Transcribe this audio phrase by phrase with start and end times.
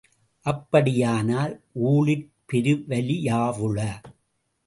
[0.45, 1.53] அப்படியானால்
[1.83, 3.79] ஊழிற் பெருவலியாவுள?